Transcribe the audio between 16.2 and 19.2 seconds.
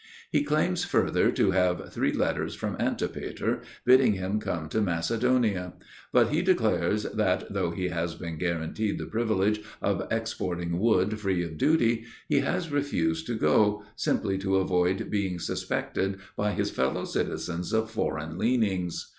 by his fellow citizens of foreign leanings.